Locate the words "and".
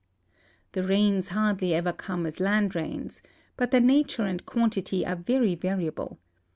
4.25-4.43